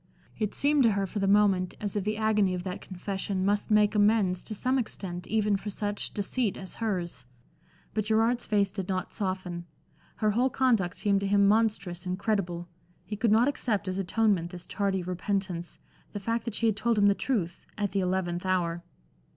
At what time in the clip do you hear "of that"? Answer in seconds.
2.55-2.81